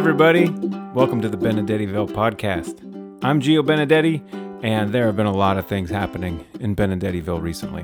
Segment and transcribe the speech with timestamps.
[0.00, 0.48] everybody.
[0.94, 2.80] Welcome to the Benedettiville podcast.
[3.22, 4.22] I'm Gio Benedetti,
[4.64, 7.82] and there have been a lot of things happening in Benedettiville recently.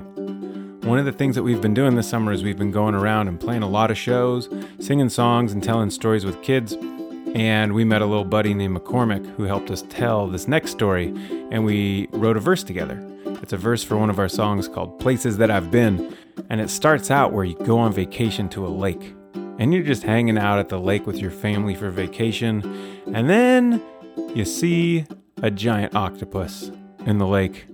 [0.88, 3.28] One of the things that we've been doing this summer is we've been going around
[3.28, 4.48] and playing a lot of shows,
[4.80, 6.72] singing songs, and telling stories with kids.
[7.34, 11.08] And we met a little buddy named McCormick who helped us tell this next story,
[11.50, 12.98] and we wrote a verse together.
[13.42, 16.16] It's a verse for one of our songs called Places That I've Been,
[16.48, 19.15] and it starts out where you go on vacation to a lake
[19.58, 23.82] and you're just hanging out at the lake with your family for vacation, and then
[24.34, 25.06] you see
[25.42, 26.70] a giant octopus
[27.04, 27.66] in the lake.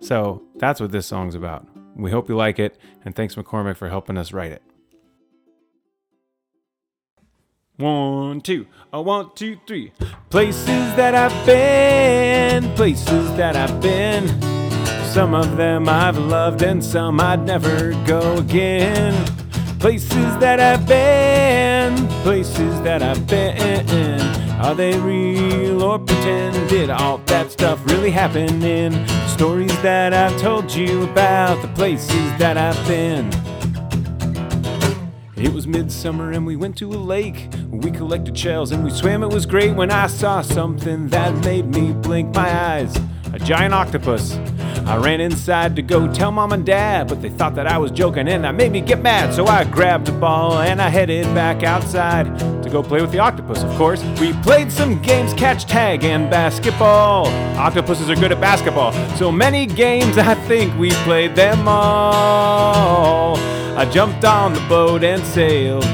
[0.00, 1.66] So that's what this song's about.
[1.94, 4.62] We hope you like it, and thanks McCormick for helping us write it.
[7.78, 9.92] One, two, oh, one, two, three.
[10.30, 14.28] Places that I've been, places that I've been.
[15.12, 19.14] Some of them I've loved, and some I'd never go again.
[19.86, 24.20] Places that I've been, places that I've been.
[24.60, 26.68] Are they real or pretend?
[26.68, 32.36] Did all that stuff really happen in stories that I've told you about the places
[32.36, 33.28] that I've been?
[35.36, 37.46] It was midsummer and we went to a lake.
[37.70, 39.22] We collected shells and we swam.
[39.22, 42.98] It was great when I saw something that made me blink my eyes
[43.32, 44.36] a giant octopus.
[44.86, 47.90] I ran inside to go tell mom and dad, but they thought that I was
[47.90, 49.34] joking and that made me get mad.
[49.34, 53.18] So I grabbed a ball and I headed back outside to go play with the
[53.18, 54.00] octopus, of course.
[54.20, 57.26] We played some games, catch tag and basketball.
[57.58, 58.92] Octopuses are good at basketball.
[59.16, 63.36] So many games, I think we played them all.
[63.76, 65.84] I jumped on the boat and sailed.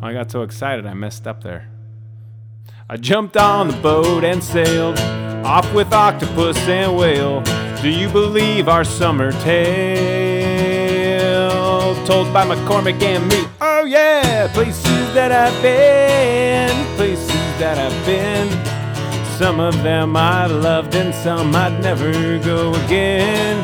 [0.00, 1.68] I got so excited I messed up there.
[2.88, 5.00] I jumped on the boat and sailed
[5.44, 7.42] off with octopus and whale.
[7.82, 10.24] Do you believe our summer tale?
[12.06, 13.44] Told by McCormick and me.
[13.60, 17.28] Oh, yeah, places that I've been, places
[17.58, 18.48] that I've been.
[19.38, 23.62] Some of them I loved and some I'd never go again.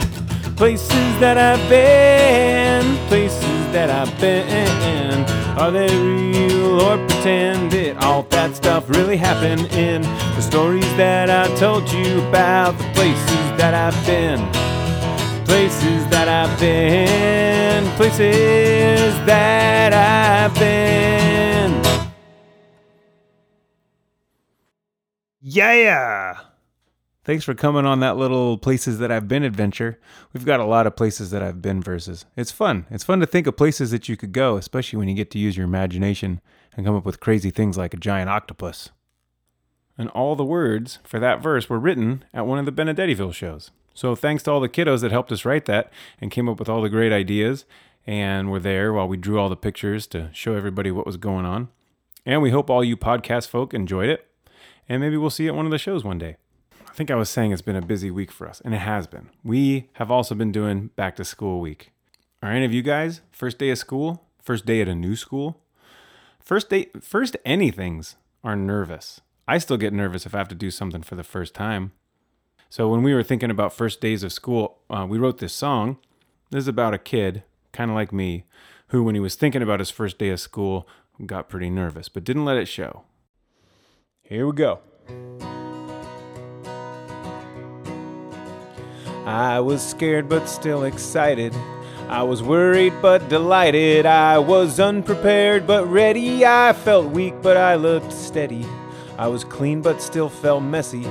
[0.57, 5.40] Places that I've been, places that I've been.
[5.61, 7.73] Are they real or pretend?
[7.73, 12.79] Did all that stuff really happen in the stories that I told you about?
[12.79, 14.41] The places that I've been,
[15.45, 21.83] places that I've been, places that I've been.
[25.43, 26.50] Yeah!
[27.31, 30.01] Thanks for coming on that little places that I've been adventure.
[30.33, 32.27] We've got a lot of places that I've been verses.
[32.37, 32.87] It's fun.
[32.91, 35.39] It's fun to think of places that you could go, especially when you get to
[35.39, 36.41] use your imagination
[36.77, 38.91] and come up with crazy things like a giant octopus.
[39.97, 43.71] And all the words for that verse were written at one of the Benedettiville shows.
[43.95, 46.69] So thanks to all the kiddos that helped us write that and came up with
[46.69, 47.65] all the great ideas
[48.09, 51.47] and were there while we drew all the pictures to show everybody what was going
[51.47, 51.69] on.
[52.27, 54.27] And we hope all you podcast folk enjoyed it.
[54.89, 56.37] And maybe we'll see you at one of the shows one day.
[56.91, 59.07] I think I was saying it's been a busy week for us, and it has
[59.07, 59.31] been.
[59.45, 61.93] We have also been doing back to school week.
[62.43, 64.27] Are any of you guys first day of school?
[64.43, 65.63] First day at a new school?
[66.41, 69.21] First day, first anythings are nervous.
[69.47, 71.93] I still get nervous if I have to do something for the first time.
[72.69, 75.99] So when we were thinking about first days of school, uh, we wrote this song.
[76.51, 78.47] This is about a kid, kind of like me,
[78.89, 80.89] who, when he was thinking about his first day of school,
[81.25, 83.05] got pretty nervous, but didn't let it show.
[84.23, 84.81] Here we go.
[89.27, 91.55] I was scared but still excited.
[92.09, 94.07] I was worried but delighted.
[94.07, 96.45] I was unprepared but ready.
[96.45, 98.67] I felt weak but I looked steady.
[99.19, 101.07] I was clean but still felt messy.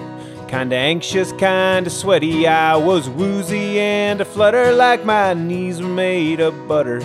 [0.48, 2.48] Kinda anxious, kinda sweaty.
[2.48, 7.02] I was woozy and a flutter like my knees were made of butter.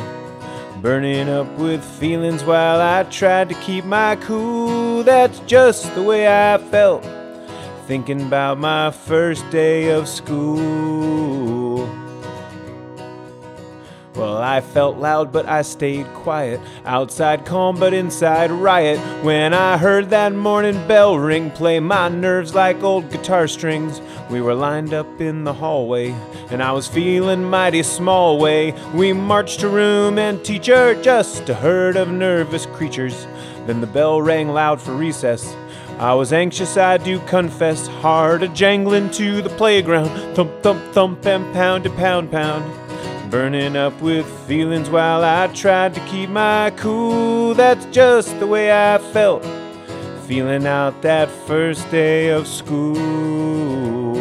[0.81, 5.03] Burning up with feelings while I tried to keep my cool.
[5.03, 7.05] That's just the way I felt
[7.87, 11.87] thinking about my first day of school.
[14.15, 16.61] Well, I felt loud, but I stayed quiet.
[16.87, 18.99] Outside calm, but inside riot.
[19.25, 24.01] When I heard that morning bell ring, play my nerves like old guitar strings.
[24.31, 26.15] We were lined up in the hallway,
[26.51, 28.73] and I was feeling mighty small way.
[28.95, 33.27] We marched to room and teacher, just a herd of nervous creatures.
[33.67, 35.55] Then the bell rang loud for recess.
[35.99, 41.25] I was anxious, I do confess, hard a jangling to the playground, thump, thump, thump,
[41.25, 43.31] and pound, to pound, pound.
[43.31, 47.55] Burning up with feelings while I tried to keep my cool.
[47.55, 49.45] That's just the way I felt,
[50.27, 54.15] feeling out that first day of school.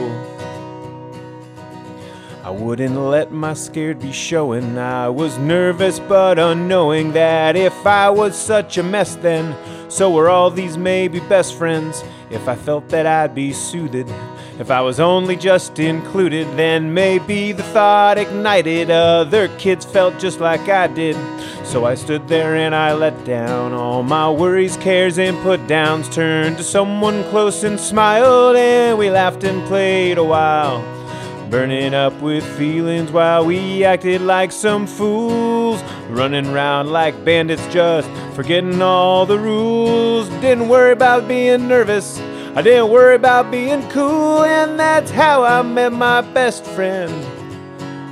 [2.43, 4.77] I wouldn't let my scared be showing.
[4.77, 9.55] I was nervous but unknowing that if I was such a mess, then
[9.94, 12.04] so were all these maybe best friends.
[12.31, 14.12] If I felt that I'd be soothed,
[14.60, 18.90] if I was only just included, then maybe the thought ignited.
[18.90, 21.16] Other kids felt just like I did.
[21.63, 26.10] So I stood there and I let down all my worries, cares, and put downs.
[26.10, 31.02] Turned to someone close and smiled, and we laughed and played a while
[31.50, 38.10] burning up with feelings while we acted like some fools, running around like bandits, just
[38.36, 40.30] forgetting all the rules.
[40.42, 42.19] Didn't worry about being nervous,
[42.56, 47.12] I didn't worry about being cool, and that's how I met my best friend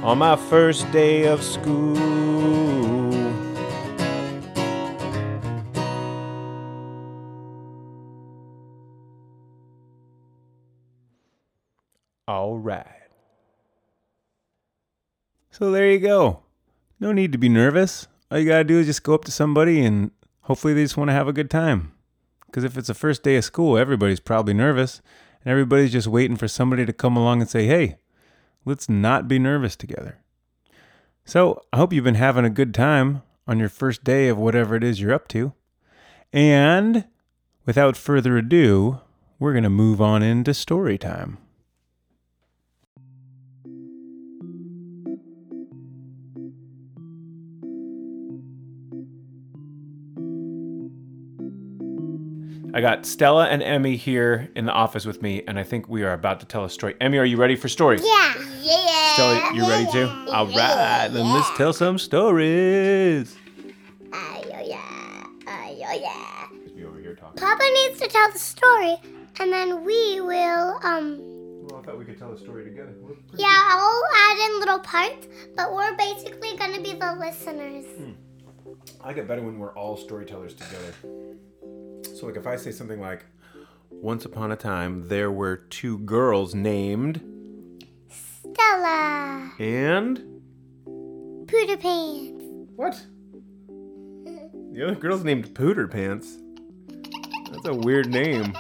[0.03, 1.97] on my first day of school.
[12.27, 13.00] All right.
[15.51, 16.43] So there you go.
[16.99, 18.07] No need to be nervous.
[18.31, 20.11] All you gotta do is just go up to somebody and
[20.41, 21.91] hopefully they just want to have a good time.
[22.45, 25.01] Because if it's the first day of school, everybody's probably nervous
[25.43, 27.97] and everybody's just waiting for somebody to come along and say, hey,
[28.63, 30.19] let's not be nervous together.
[31.25, 34.75] So I hope you've been having a good time on your first day of whatever
[34.75, 35.53] it is you're up to.
[36.31, 37.05] And
[37.65, 39.01] without further ado,
[39.37, 41.39] we're going to move on into story time.
[52.73, 56.03] I got Stella and Emmy here in the office with me, and I think we
[56.03, 56.95] are about to tell a story.
[57.01, 58.01] Emmy, are you ready for stories?
[58.03, 58.33] Yeah.
[58.61, 59.13] Yeah.
[59.13, 60.07] Stella, you ready too?
[60.31, 63.35] All right, then let's tell some stories.
[64.13, 65.23] Oh, yeah.
[65.47, 66.47] Oh, yeah.
[66.73, 67.41] Be over here talking.
[67.41, 68.95] Papa needs to tell the story,
[69.41, 71.17] and then we will, um,
[71.67, 72.93] Well, I thought we could tell a story together.
[73.35, 75.27] yeah, I'll add in little parts,
[75.57, 77.85] but we're basically gonna be the listeners.
[79.03, 80.93] I get better when we're all storytellers together.
[82.03, 83.25] So, like, if I say something like,
[83.89, 87.21] "Once upon a time, there were two girls named
[88.09, 89.51] Stella.
[89.59, 90.19] and
[91.45, 92.43] Pooter Pants.
[92.75, 93.05] what?
[94.73, 96.37] The other girl's named Pooter Pants.
[97.51, 98.53] That's a weird name.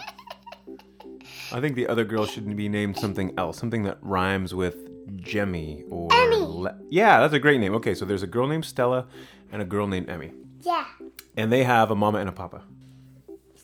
[1.53, 4.75] I think the other girl should be named something else, something that rhymes with
[5.21, 6.35] Jemmy or Emmy.
[6.37, 7.73] Le- yeah, that's a great name.
[7.75, 9.07] Okay, so there's a girl named Stella
[9.51, 10.85] and a girl named Emmy, Yeah.
[11.37, 12.63] and they have a mama and a papa.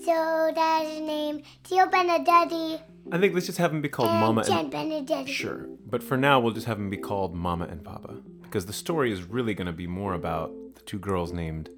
[0.08, 2.80] So dad's name Tio Benedetti
[3.12, 5.30] I think let's just have them be called and mama Jen and Benedetti.
[5.30, 8.72] sure, but for now we'll just have them be called mama and papa because the
[8.72, 11.70] story is really going to be more about the two girls named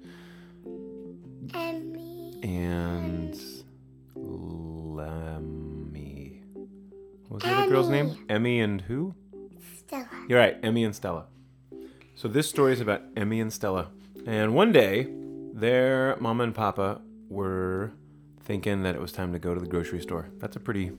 [1.52, 2.38] Emmy.
[2.44, 3.36] and
[4.14, 4.84] Lemmy.
[7.26, 8.16] What was the other girl's name?
[8.28, 9.12] Emmy and who?
[9.76, 10.06] Stella.
[10.28, 11.26] You're right, Emmy and Stella.
[12.14, 13.90] So this story is about Emmy and Stella.
[14.24, 15.08] And one day,
[15.52, 17.92] their mama and papa were
[18.42, 20.28] thinking that it was time to go to the grocery store.
[20.38, 20.92] That's a pretty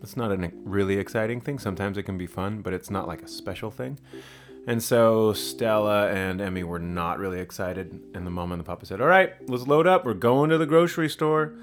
[0.00, 1.58] that's not a really exciting thing.
[1.58, 3.98] Sometimes it can be fun, but it's not like a special thing.
[4.66, 8.84] And so Stella and Emmy were not really excited, and the mama and the papa
[8.84, 10.04] said, "All right, let's load up.
[10.04, 11.54] We're going to the grocery store."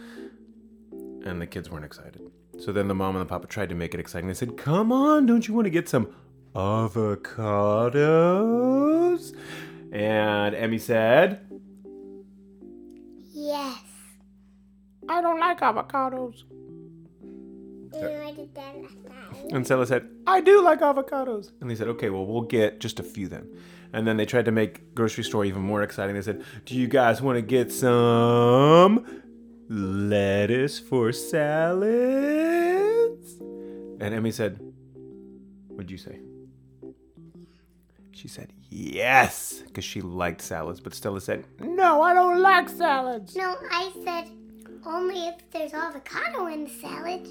[1.26, 2.22] And the kids weren't excited.
[2.60, 4.28] So then the mom and the papa tried to make it exciting.
[4.28, 6.14] They said, Come on, don't you want to get some
[6.56, 7.26] avocados?
[9.92, 11.42] And Emmy said,
[13.34, 13.83] Yes.
[15.10, 16.44] I don't like avocados.
[17.94, 19.48] You I did that last time.
[19.52, 21.52] And Stella said, I do like avocados.
[21.62, 23.48] And they said, Okay, well, we'll get just a few then.
[23.94, 26.16] And then they tried to make grocery store even more exciting.
[26.16, 29.06] They said, Do you guys want to get some
[29.70, 32.64] lettuce for salads?
[34.00, 34.60] And Emmy said,
[35.68, 36.20] What'd you say?
[38.12, 40.80] She said, Yes, because she liked salads.
[40.80, 43.36] But Stella said, No, I don't like salads.
[43.36, 44.32] No, I said
[44.86, 47.28] only if there's avocado in the salad.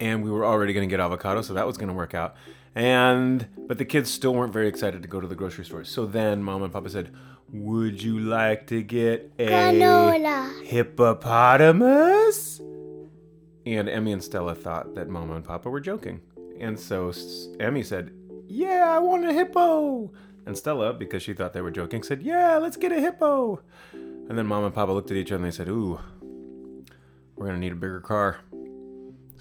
[0.00, 2.34] and we were already going to get avocado, so that was going to work out.
[2.74, 5.84] And but the kids still weren't very excited to go to the grocery store.
[5.84, 7.14] So then Mom and Papa said,
[7.52, 10.64] "Would you like to get a Granola.
[10.64, 12.60] hippopotamus?"
[13.64, 16.20] And Emmy and Stella thought that Mama and Papa were joking,
[16.58, 17.12] and so
[17.60, 18.10] Emmy said,
[18.48, 20.10] "Yeah, I want a hippo."
[20.46, 23.60] And Stella, because she thought they were joking, said, "Yeah, let's get a hippo."
[23.92, 26.00] And then Mom and Papa looked at each other and they said, "Ooh,
[27.42, 28.38] we're gonna need a bigger car."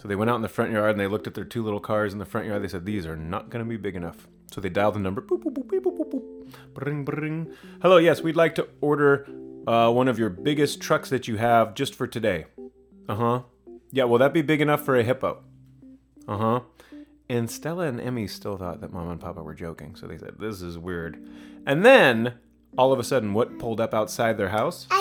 [0.02, 1.80] So they went out in the front yard and they looked at their two little
[1.80, 2.64] cars in the front yard.
[2.64, 4.28] They said, These are not going to be big enough.
[4.52, 5.22] So they dialed the number.
[5.22, 6.56] Boop, boop, boop, boop, boop, boop.
[6.74, 7.54] Bring, bring.
[7.84, 9.28] Hello, yes, we'd like to order
[9.68, 12.46] uh, one of your biggest trucks that you have just for today.
[13.08, 13.42] Uh huh.
[13.92, 15.44] Yeah, will that be big enough for a hippo?
[16.28, 16.60] Uh huh.
[17.30, 20.40] And Stella and Emmy still thought that mom and Papa were joking, so they said,
[20.40, 21.24] This is weird.
[21.68, 22.34] And then,
[22.76, 24.88] all of a sudden, what pulled up outside their house?
[24.92, 24.96] A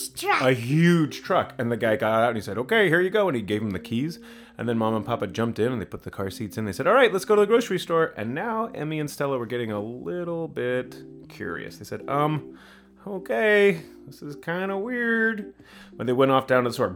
[0.00, 0.42] huge truck.
[0.42, 1.54] A huge truck.
[1.58, 3.28] And the guy got out and he said, Okay, here you go.
[3.28, 4.18] And he gave him the keys.
[4.56, 6.64] And then Mom and Papa jumped in and they put the car seats in.
[6.64, 8.14] They said, All right, let's go to the grocery store.
[8.16, 10.96] And now Emmy and Stella were getting a little bit
[11.28, 11.78] curious.
[11.78, 12.58] They said, Um,
[13.06, 15.54] okay, this is kind of weird.
[15.96, 16.94] When they went off down to the store,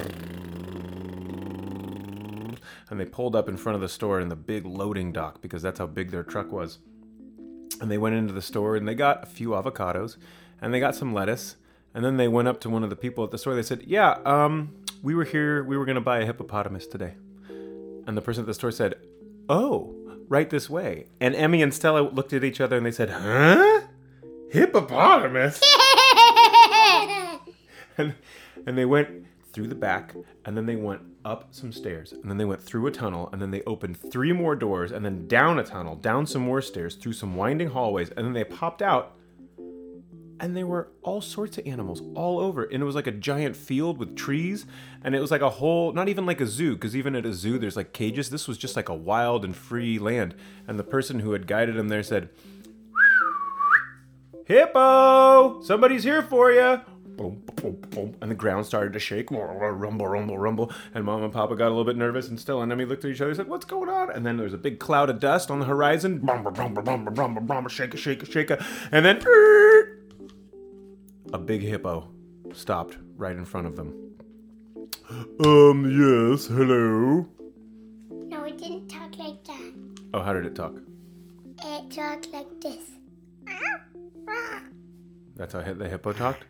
[2.93, 5.63] and they pulled up in front of the store in the big loading dock because
[5.63, 6.79] that's how big their truck was.
[7.81, 10.19] And they went into the store and they got a few avocados
[10.61, 11.57] and they got some lettuce.
[11.95, 13.55] And then they went up to one of the people at the store.
[13.55, 17.15] They said, Yeah, um, we were here, we were going to buy a hippopotamus today.
[18.07, 18.95] And the person at the store said,
[19.49, 19.95] Oh,
[20.29, 21.07] right this way.
[21.21, 23.83] And Emmy and Stella looked at each other and they said, Huh?
[24.51, 25.61] Hippopotamus?
[27.99, 28.15] and,
[28.67, 32.39] and they went through the back and then they went up some stairs and then
[32.39, 35.59] they went through a tunnel and then they opened three more doors and then down
[35.59, 39.15] a tunnel down some more stairs through some winding hallways and then they popped out
[40.43, 43.57] and there were all sorts of animals all over and it was like a giant
[43.57, 44.67] field with trees
[45.05, 47.33] and it was like a whole not even like a zoo because even at a
[47.33, 48.29] zoo there's like cages.
[48.29, 50.35] This was just like a wild and free land
[50.67, 52.29] and the person who had guided him there said
[54.45, 55.63] hippo!
[55.63, 56.81] Somebody's here for you
[57.17, 61.33] boom, boom, boom, and the ground started to shake, rumble, rumble, rumble, and Mom and
[61.33, 63.37] Papa got a little bit nervous, and Stella and Emmy looked at each other and
[63.37, 65.67] said, "What's going on?" And then there was a big cloud of dust on the
[65.67, 66.21] horizon,
[67.69, 68.51] shake, shake, shake,
[68.91, 69.21] and then
[71.43, 72.09] big hippo
[72.53, 73.95] stopped right in front of them.
[75.45, 77.27] Um, yes, hello.
[78.11, 79.73] no, it didn't talk like that.
[80.15, 80.75] Oh, how did it talk?
[81.65, 82.91] It talked like this.
[85.37, 86.45] That's how the hippo talked.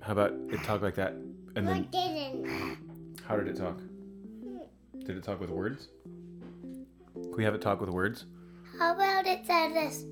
[0.00, 1.12] How about it talked like that,
[1.54, 2.76] and then it didn't.
[3.26, 3.78] how did it talk?
[4.98, 5.88] Did it talk with words?
[7.14, 8.26] Can we have it talk with words?
[8.78, 10.04] How about it said this?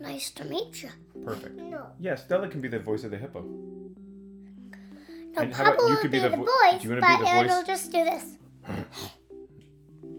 [0.00, 0.88] Nice to meet you.
[1.24, 1.56] Perfect.
[1.56, 1.88] No.
[1.98, 3.42] Yeah, Stella can be the voice of the hippo.
[3.42, 7.92] No, And about Papa will be, the vo- voice, you but be the it'll just
[7.92, 8.24] do this.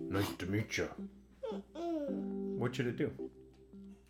[0.09, 0.87] Nice to meet you.
[2.57, 3.11] What should it do?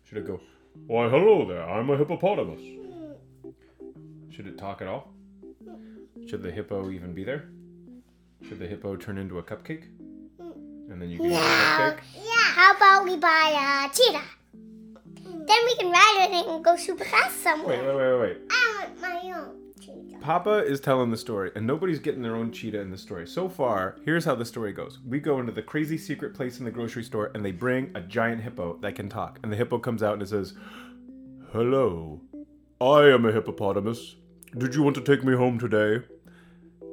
[0.04, 0.40] Should it go,
[0.86, 2.60] Why, hello there, I'm a hippopotamus?
[2.60, 3.54] Mm.
[4.30, 5.08] Should it talk at all?
[6.28, 7.48] Should the hippo even be there?
[8.46, 9.84] Should the hippo turn into a cupcake?
[10.40, 10.90] Mm.
[10.92, 11.98] And then you can eat the cupcake?
[12.16, 12.52] Yeah.
[12.56, 14.22] How about we buy a cheetah?
[15.52, 17.82] Then we can ride it and go super fast somewhere.
[17.82, 18.38] Wait, wait, wait, wait, wait.
[18.50, 20.18] I want my own cheetah.
[20.22, 23.26] Papa is telling the story, and nobody's getting their own cheetah in the story.
[23.26, 24.98] So far, here's how the story goes.
[25.06, 28.00] We go into the crazy secret place in the grocery store, and they bring a
[28.00, 29.40] giant hippo that can talk.
[29.42, 30.54] And the hippo comes out and it says,
[31.52, 32.22] Hello,
[32.80, 34.16] I am a hippopotamus.
[34.56, 36.06] Did you want to take me home today?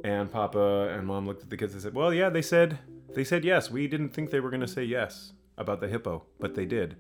[0.04, 2.80] And Papa and Mom looked at the kids and said, Well, yeah, they said
[3.16, 3.72] they said yes.
[3.72, 6.98] We didn't think they were gonna say yes about the hippo, but they did.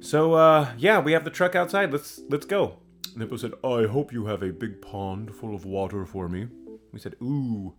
[0.00, 1.92] So uh yeah, we have the truck outside.
[1.92, 2.78] Let's let's go.
[3.12, 6.48] And Hippo said, I hope you have a big pond full of water for me.
[6.92, 7.74] We said, Ooh.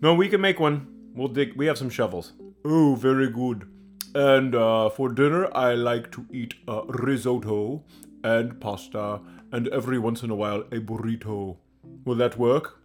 [0.00, 0.88] No, we can make one.
[1.14, 2.32] We'll dig we have some shovels.
[2.64, 3.68] Oh, very good.
[4.14, 7.82] And uh, for dinner I like to eat uh, risotto
[8.24, 9.20] and pasta
[9.50, 11.56] and every once in a while a burrito.
[12.04, 12.80] Will that work?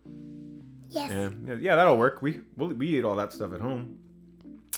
[0.90, 1.12] Yes.
[1.12, 2.22] Yeah, yeah, yeah, that'll work.
[2.22, 3.98] We we'll, we eat all that stuff at home,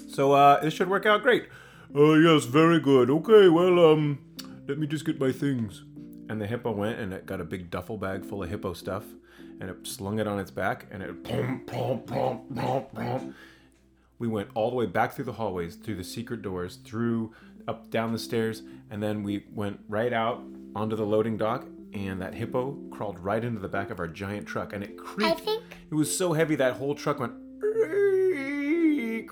[0.08, 1.48] so uh, it should work out great.
[1.96, 3.10] Uh, yes, very good.
[3.10, 4.20] Okay, well, um,
[4.68, 5.84] let me just get my things.
[6.30, 9.04] And the hippo went and it got a big duffel bag full of hippo stuff,
[9.60, 13.36] and it slung it on its back, and it pom pom pom pom pom.
[14.20, 17.34] We went all the way back through the hallways, through the secret doors, through
[17.68, 20.44] up down the stairs, and then we went right out
[20.76, 21.66] onto the loading dock.
[21.92, 25.32] And that hippo crawled right into the back of our giant truck, and it creaked.
[25.32, 27.34] I think It was so heavy that whole truck went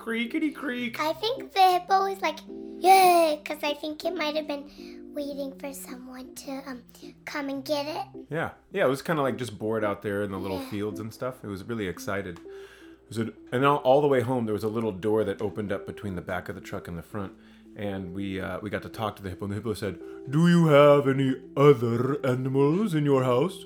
[0.08, 1.00] creakity creak.
[1.02, 2.40] I think the hippo was like,
[2.80, 6.82] yay, because I think it might have been waiting for someone to um
[7.26, 8.06] come and get it.
[8.30, 11.02] Yeah, yeah, it was kind of like just bored out there in the little fields
[11.02, 11.44] and stuff.
[11.44, 12.40] It was really excited.
[12.40, 15.42] It was a, and all, all the way home, there was a little door that
[15.42, 17.34] opened up between the back of the truck and the front,
[17.76, 19.46] and we uh, we got to talk to the hippo.
[19.46, 20.00] And the hippo said,
[20.30, 23.66] "Do you have any other animals in your house?"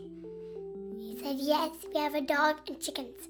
[0.98, 3.28] He said, yes, we have a dog and chickens.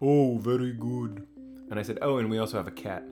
[0.00, 1.26] Oh, very good.
[1.70, 3.04] And I said, "Oh, and we also have a cat.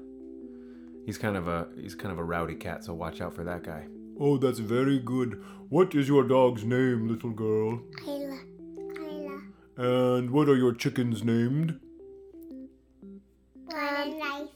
[1.05, 3.63] He's kind of a he's kind of a rowdy cat, so watch out for that
[3.63, 3.87] guy."
[4.19, 5.43] Oh, that's very good.
[5.69, 7.83] What is your dog's name, little girl?
[8.07, 8.39] Isla.
[8.99, 9.41] Isla.
[9.77, 11.81] And what are your chickens named?
[13.75, 14.49] Um,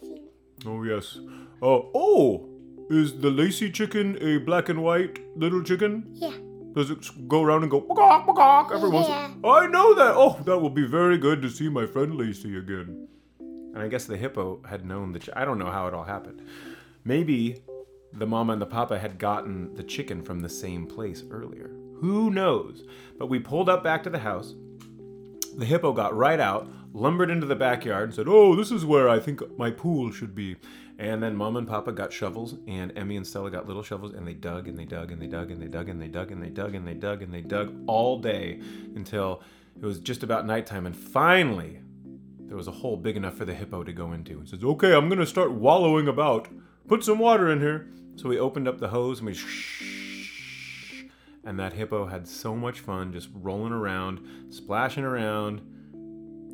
[0.67, 1.19] Oh yes.
[1.63, 2.49] Oh, oh!
[2.91, 6.07] Is the Lacey chicken a black and white little chicken?
[6.15, 6.33] Yeah.
[6.75, 9.09] Does it go around and go "Bawk, bawk" every once?
[9.09, 9.31] Yeah.
[9.45, 10.15] I know that.
[10.15, 13.09] Oh, that will be very good to see my friend Lacey again.
[13.73, 15.19] And I guess the hippo had known.
[15.19, 16.43] Ch- I don't know how it all happened.
[17.05, 17.63] Maybe
[18.13, 21.71] the mama and the papa had gotten the chicken from the same place earlier.
[22.01, 22.83] Who knows?
[23.19, 24.55] But we pulled up back to the house.
[25.57, 29.09] The hippo got right out, lumbered into the backyard, and said, Oh, this is where
[29.09, 30.57] I think my pool should be.
[30.99, 34.27] And then mom and papa got shovels, and Emmy and Stella got little shovels, and
[34.27, 36.43] they dug and they dug and they dug and they dug and they dug and
[36.43, 38.61] they dug and they dug and they dug all day
[38.95, 39.43] until
[39.81, 40.87] it was just about nighttime.
[40.87, 41.81] And finally,
[42.51, 44.41] there was a hole big enough for the hippo to go into.
[44.41, 46.49] He says, Okay, I'm going to start wallowing about.
[46.89, 47.87] Put some water in here.
[48.17, 51.05] So we opened up the hose and we shh.
[51.45, 55.61] And that hippo had so much fun just rolling around, splashing around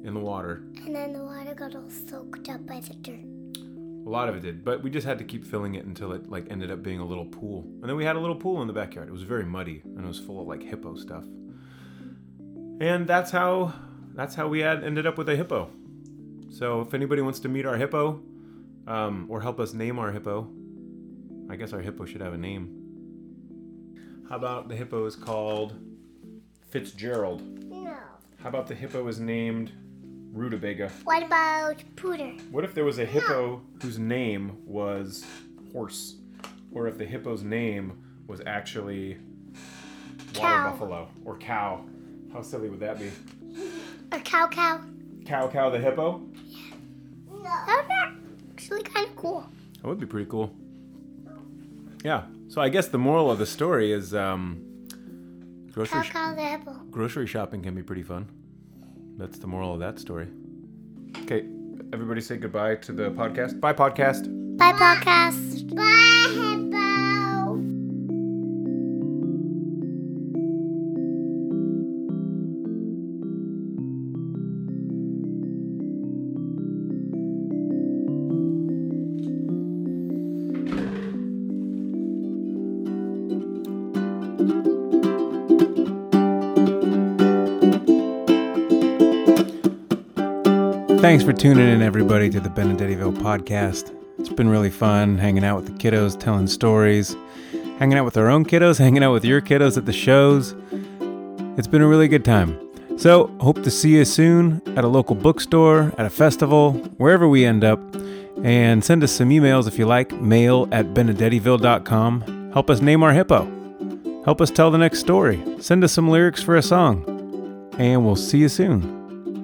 [0.04, 0.64] in the water.
[0.84, 3.24] And then the water got all soaked up by the dirt.
[4.06, 6.28] A lot of it did, but we just had to keep filling it until it
[6.28, 7.62] like ended up being a little pool.
[7.80, 9.08] And then we had a little pool in the backyard.
[9.08, 11.24] It was very muddy and it was full of like hippo stuff.
[12.82, 13.72] And that's how
[14.14, 15.70] that's how we had ended up with a hippo.
[16.56, 18.18] So if anybody wants to meet our hippo,
[18.86, 20.48] um, or help us name our hippo,
[21.50, 24.24] I guess our hippo should have a name.
[24.30, 25.74] How about the hippo is called
[26.70, 27.42] Fitzgerald?
[27.70, 27.98] No.
[28.42, 29.70] How about the hippo is named
[30.32, 30.90] Rutabaga?
[31.04, 32.40] What about Pooter?
[32.50, 35.26] What if there was a hippo whose name was
[35.74, 36.14] horse?
[36.72, 39.18] Or if the hippo's name was actually
[40.36, 40.70] water Cow.
[40.70, 41.84] buffalo or cow?
[42.32, 43.10] How silly would that be?
[44.10, 44.80] Or Cow Cow?
[45.26, 46.22] Cow Cow the hippo?
[47.66, 49.46] That would be actually kind of cool.
[49.82, 50.52] That would be pretty cool.
[52.04, 52.24] Yeah.
[52.48, 54.62] So I guess the moral of the story is um,
[55.72, 56.12] grocery sh-
[56.90, 58.28] grocery shopping can be pretty fun.
[59.18, 60.28] That's the moral of that story.
[61.22, 61.46] Okay,
[61.92, 63.60] everybody say goodbye to the podcast.
[63.60, 64.28] Bye, podcast.
[64.56, 65.74] Bye, podcast.
[65.74, 66.42] Bye,
[91.00, 93.94] Thanks for tuning in, everybody, to the Benedettiville podcast.
[94.18, 97.14] It's been really fun hanging out with the kiddos, telling stories,
[97.78, 100.54] hanging out with our own kiddos, hanging out with your kiddos at the shows.
[101.58, 102.58] It's been a really good time.
[102.98, 107.44] So, hope to see you soon at a local bookstore, at a festival, wherever we
[107.44, 107.78] end up.
[108.42, 112.52] And send us some emails if you like, mail at benedettiville.com.
[112.52, 113.44] Help us name our hippo.
[114.24, 115.42] Help us tell the next story.
[115.60, 117.04] Send us some lyrics for a song.
[117.78, 118.82] And we'll see you soon.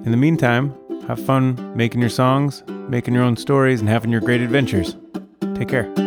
[0.03, 0.75] In the meantime,
[1.07, 4.95] have fun making your songs, making your own stories, and having your great adventures.
[5.55, 6.02] Take care.